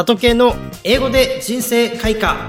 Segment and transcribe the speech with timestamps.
[0.00, 2.48] 里系の英語で人生開花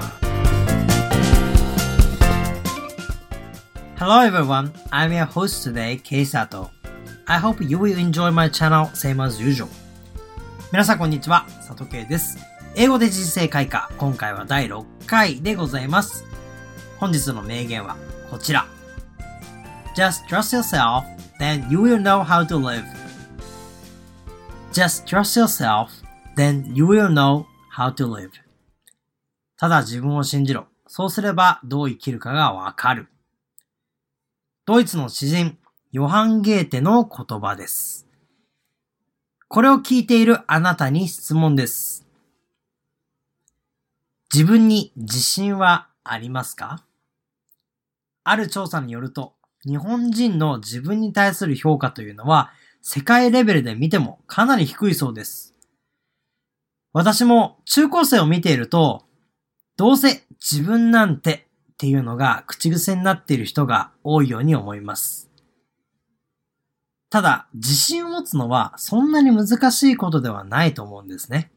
[3.98, 6.70] Hello everyone, I'm your host today, Kei Sato.
[7.26, 9.68] I hope you will enjoy my channel same as usual.
[10.72, 12.38] 皆さんこんにちは、里系です。
[12.74, 16.24] 英語で人生開花、今回は第6回でございます。
[16.96, 17.96] 本日の名言は
[18.30, 18.66] こちら。
[19.94, 21.04] Just trust yourself,
[21.38, 22.82] then you will know how to live.
[24.72, 25.90] Just trust yourself,
[26.34, 28.30] then you will know how to live.
[29.56, 30.66] ただ自分を信じろ。
[30.86, 33.08] そうすればどう生きるかがわかる。
[34.66, 35.56] ドイツの詩人、
[35.90, 38.06] ヨハン・ゲーテの言葉です。
[39.48, 42.06] これを聞いているあなたに質問です。
[44.32, 46.84] 自分に自信はありますか？
[48.24, 49.34] ある調査によると、
[49.64, 52.50] 日本人の自分に対する評価というのは、
[52.80, 55.54] 世界レベルで見てもかなり低いそうです。
[56.92, 59.04] 私も中高生を見ていると、
[59.76, 65.30] どうせ自分なんてっていうのが口癖になっている人が多いように思います。
[67.08, 71.50] ただ、自信を持つのはそんなに難しいことではないと思うんですね。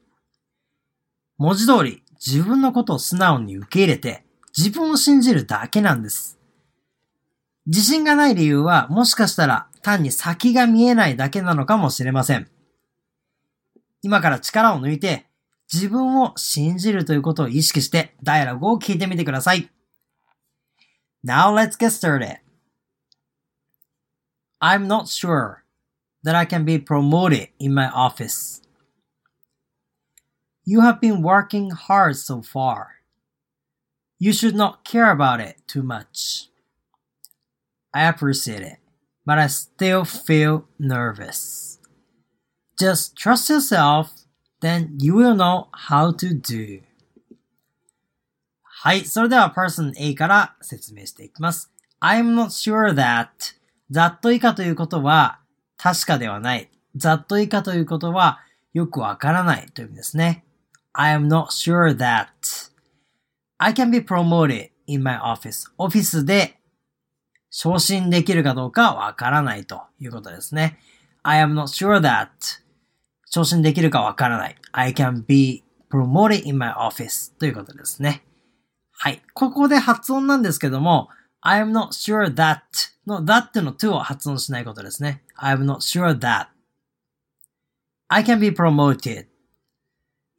[1.38, 4.24] 文字通り自分のことを素直に受け入れて
[4.56, 6.38] 自分を信じるだけなんです。
[7.66, 12.48] 自信がない理由はもしかしたら単に先が見えないだけなのかもしれません。
[14.01, 15.25] 今から力を抜いて
[15.71, 19.69] 自分を信じるということを意識してダイアログを聞いてみてください。
[21.23, 22.39] Now let's get started.
[24.59, 25.63] I'm not sure
[26.23, 28.61] that I can be promoted in my office.
[30.65, 33.01] You have been working hard so far.
[34.19, 36.49] You should not care about it too much.
[37.93, 38.77] I appreciate it,
[39.25, 41.74] but I still feel nervous.
[42.78, 44.08] Just trust yourself,
[44.60, 46.82] then you will know how to do.
[48.62, 49.04] はい。
[49.06, 51.72] それでは person A から説明していきます。
[52.00, 53.28] I'm not sure that
[53.90, 55.38] ざっと以下ということは
[55.78, 56.70] 確かではない。
[56.94, 58.40] ざっと以下ということは
[58.74, 60.44] よくわからないという意味ですね。
[60.92, 62.26] I am not sure that
[63.58, 65.70] I can be promoted in my office.
[65.78, 66.58] オフィスで
[67.50, 70.78] 昇進できるかどうかわからないということですね。
[71.22, 72.28] I am not sure that
[73.26, 74.56] 昇進できるかわからない。
[74.72, 78.24] I can be promoted in my office ということですね。
[78.92, 79.22] はい。
[79.34, 81.08] ここで発音なんですけども、
[81.40, 82.60] I am not sure that
[83.06, 85.22] の that の to を発音しないことですね。
[85.36, 86.46] I am not sure that
[88.08, 89.26] I can be promoted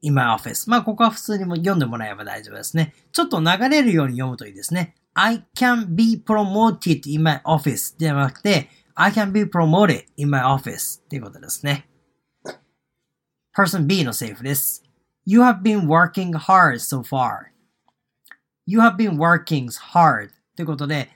[0.01, 0.69] in my office.
[0.69, 2.93] まあ、ここは普通にも読んでもらえば大丈夫ですね。
[3.11, 4.95] ちょっと流れるように読むといいですね。
[5.13, 11.87] I can be promoted in my office ではなくて、I can be promoted in my office っていうことですね。
[13.57, 14.83] Person B のセリフです。
[15.25, 21.09] You have been working hard so far.You have been working hard ということで、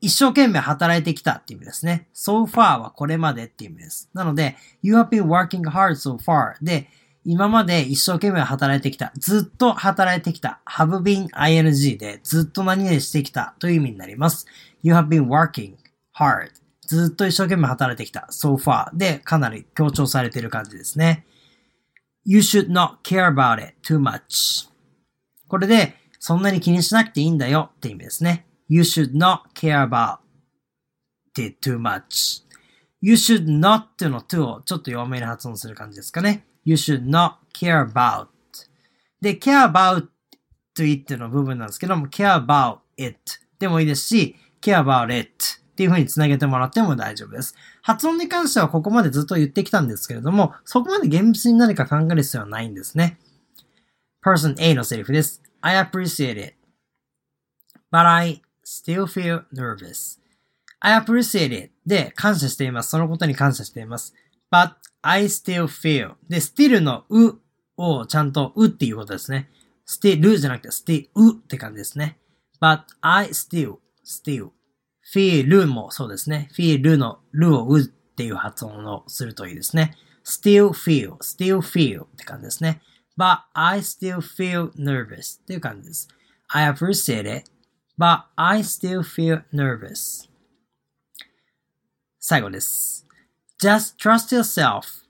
[0.00, 2.08] 一生懸命働いてきたっていう意味ですね。
[2.12, 4.10] so far はこれまでっていう意味です。
[4.12, 6.88] なので、You have been working hard so far で、
[7.24, 9.12] 今まで一生懸命働いてきた。
[9.16, 10.58] ずっと働いてきた。
[10.66, 14.46] have been ing でずっと何々してきたという意味になります。
[14.82, 15.76] You have been working
[16.18, 16.50] hard.
[16.88, 18.26] ずっと一生懸命働いてきた。
[18.32, 21.24] so far でかなり強調されている感じですね。
[22.24, 24.68] You should not care about it too much.
[25.48, 28.46] これでそんなに気にしなくていいんだよって意味ですね。
[28.68, 30.18] You should not care about
[31.38, 32.42] it too much.
[33.00, 36.46] You should not っての to をちょっと弱めに発音する感じですかね。
[36.64, 38.28] you should not care about.
[39.20, 40.08] で、care about
[40.82, 43.18] it の部分なんですけども、care about it
[43.58, 45.30] でもいいですし、care about it
[45.74, 47.56] っていう風に繋げてもらっても大丈夫です。
[47.82, 53.18] 発音に関してはここまでずっと言ってきたんですけれども、そこまで厳密に何か考える必要はないんですね。
[54.24, 55.42] person A のセリフです。
[55.62, 56.54] I appreciate it,
[57.90, 60.20] but I still feel nervous.
[60.78, 62.90] I appreciate it で感謝しています。
[62.90, 64.14] そのことに感謝しています。
[64.52, 66.12] but I still feel.
[66.28, 67.40] で、still のう
[67.76, 69.50] をちゃんとうっていうことですね。
[69.88, 72.16] still じゃなくて still って感じですね。
[72.60, 74.50] but I still, still,
[75.12, 76.48] feel もそうですね。
[76.56, 79.96] feel のるをうっていう発音をするといいですね。
[80.24, 82.80] still feel, still feel って感じですね。
[83.16, 86.08] but I still feel nervous っていう感じです。
[86.48, 87.50] I appreciate it,
[87.98, 90.28] but I still feel nervous.
[92.18, 93.06] 最後です。
[93.60, 95.04] Just trust yourself.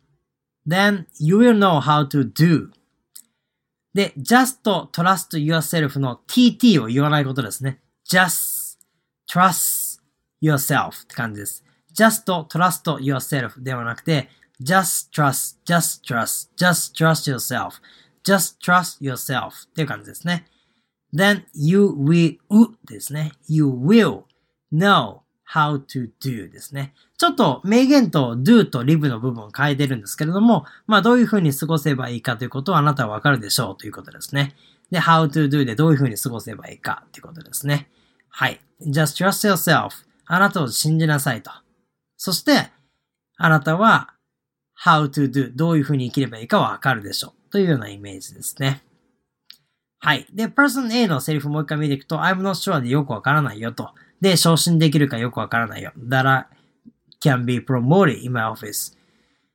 [0.67, 2.70] Then you will know how to do.
[3.94, 4.62] で、just
[4.93, 7.81] trust yourself の tt を言わないことですね。
[8.11, 8.79] just
[9.31, 9.84] trust
[10.50, 11.64] yourself って感じです。
[11.96, 14.29] just trust yourself ではなくて、
[14.62, 17.81] just trust, just trust, just trust yourself.
[18.25, 20.46] just trust yourself っていう感じですね。
[21.14, 22.38] then you will
[22.87, 23.32] ですね。
[23.46, 24.23] you will
[24.73, 26.93] know how to do ですね。
[27.19, 34.56] ちょっと名言と do と live の部分を変えてるんですけれども、まあどういうふうに過ごせばいいかということはあなたはわかるでしょうということですね。
[34.91, 37.88] で、how to do でどういうふうに過ごせばいいかということですね。
[38.31, 38.61] はい。
[38.87, 39.91] just trust yourself
[40.26, 41.50] あなたを信じなさいと。
[42.17, 42.71] そして、
[43.37, 44.15] あなたは
[44.85, 48.82] how to do どういうふうに生きればいいかわかるでしょうというようなイメージですね。
[49.99, 50.26] はい。
[50.32, 53.91] で、person A のセリフもう一回見ていくと、I'm not sure でよくわからないよと。
[54.21, 55.93] で、昇進できるかよくわからないよ。
[55.99, 56.44] that I
[57.20, 58.97] can be promoted in my office.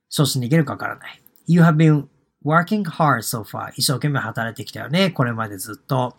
[0.08, 1.22] 昇進できるかわからない。
[1.46, 2.06] You have been
[2.44, 3.70] working hard so far.
[3.76, 5.10] 一生懸命働いてきたよね。
[5.10, 6.16] これまでずっと。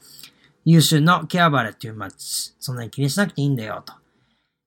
[0.64, 2.54] You should not care about it too much.
[2.60, 3.94] そんなに気にしなくていいんだよと。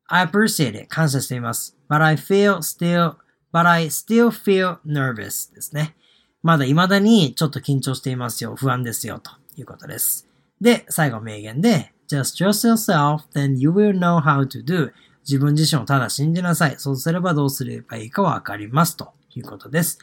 [0.08, 0.86] I appreciate it.
[0.88, 1.76] 感謝しています。
[1.88, 3.14] But I feel still,
[3.52, 5.94] but I still feel nervous ですね。
[6.42, 8.54] まだ未だにちょっと緊張していますよ。
[8.54, 9.18] 不安ですよ。
[9.18, 10.28] ということです。
[10.60, 14.92] で、最後名言で、just trust yourself, then you will know how to do.
[15.26, 16.74] 自分自身をただ信じなさい。
[16.76, 18.96] そうすればどうすればいいかわかります。
[18.96, 19.98] ということです。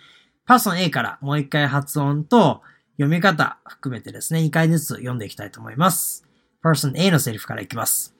[0.46, 2.62] パーソン A からもう一回発音と
[2.94, 6.26] 読み方含めてですね、2回ずつ読んでいきたいと思います。
[6.64, 8.16] person A のセリフからいきます。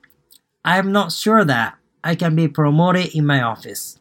[0.64, 4.00] I'm not sure that I can be promoted in my office.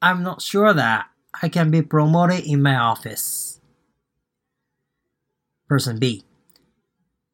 [0.00, 1.08] I'm not sure that
[1.42, 3.60] I can be promoted in my office.
[5.68, 6.24] Person B.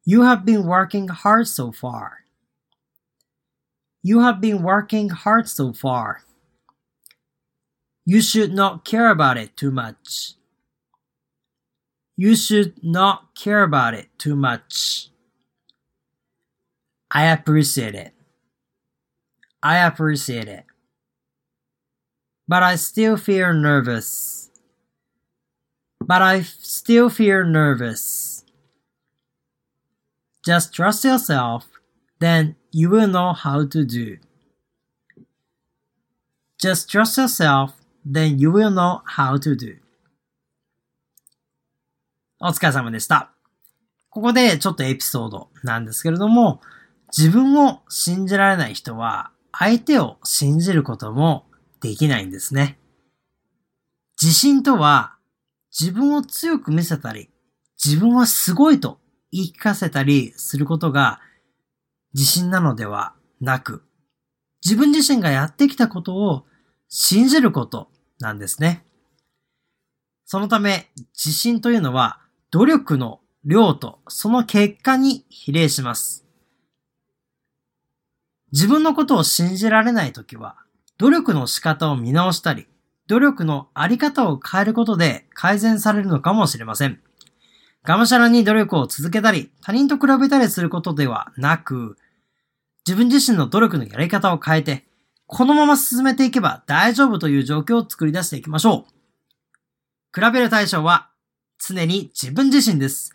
[0.03, 2.25] You have been working hard so far.
[4.03, 6.23] You have been working hard so far.
[8.05, 10.33] You should not care about it too much.
[12.15, 15.09] You should not care about it too much.
[17.17, 18.13] I appreciate it.
[19.63, 20.65] I appreciate it.
[22.47, 24.51] But I still feel nervous.
[25.99, 28.45] But I still feel nervous.
[30.45, 31.65] Just trust yourself,
[32.19, 34.19] then you will know how to do.
[36.61, 37.73] Just trust yourself,
[38.05, 39.79] then you will know how to do.
[42.39, 43.31] お疲れ様でした。
[44.11, 46.61] ここでちょっとエピソードなんですけれども、
[47.15, 51.45] 自分を信じられない人は相手を信じることも
[51.81, 52.79] できないんですね。
[54.21, 55.15] 自信とは
[55.79, 57.29] 自分を強く見せたり、
[57.83, 58.99] 自分はすごいと
[59.31, 61.19] 言い聞かせたりすることが
[62.13, 63.83] 自信なのではなく、
[64.63, 66.45] 自分自身がやってきたことを
[66.89, 67.89] 信じること
[68.19, 68.83] なんですね。
[70.25, 72.19] そのため、自信というのは
[72.51, 76.26] 努力の量とその結果に比例します。
[78.53, 80.55] 自分のことを信じられないときは、
[80.97, 82.67] 努力の仕方を見直したり、
[83.07, 86.99] 努力のあり方を変えることで改善されるのかもしれません。
[87.83, 91.97] がむしゃらに努力を続けたり、他人と比べたりすることではなく、
[92.85, 94.85] 自分自身の努力のやり方を変えて、
[95.25, 100.19] このまま進めていけば大丈夫という状況を作り出していきましょう。
[100.19, 101.09] 比べる対象は
[101.59, 103.11] 常に自分自身です。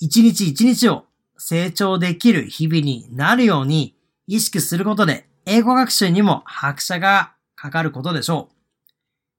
[0.00, 1.04] 一日一日を
[1.38, 3.94] 成長できる日々になるように
[4.30, 8.48] 意識することで英語学習にも拍車がかかることでしょ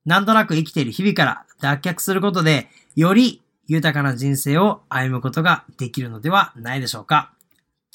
[0.05, 0.09] う。
[0.09, 2.67] なんとなく生きている日々から脱却することで、
[2.97, 7.31] より豊かな人生を歩むことができるのではないでしょうか。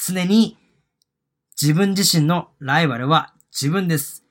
[0.07, 0.57] 常に
[1.61, 4.25] 自分自身のライバルは自分です。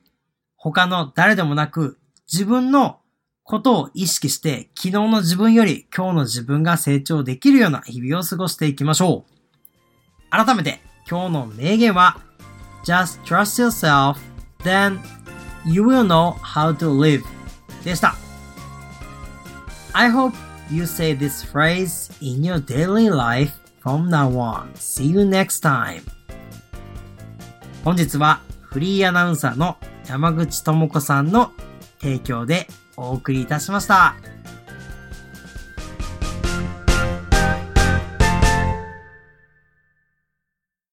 [0.56, 2.00] 他の誰でもなく
[2.34, 2.98] 自分の
[3.44, 10.30] ことを意識して昨日の自分より今日の自分が成長できるような日々を過ごしていきましょう。
[10.32, 12.25] 改めて今日の名言は
[12.86, 14.20] Just trust yourself,
[14.64, 15.00] then
[15.66, 17.24] you will know how to live
[17.84, 18.16] でした。
[19.94, 20.34] I hope
[20.70, 24.72] you say this phrase in your daily life from now on.
[24.76, 26.02] See you next time.
[27.84, 29.78] 本日はフリーアナウンサーの
[30.08, 31.52] 山口智子さんの
[32.00, 34.16] 提供でお送りいたしました。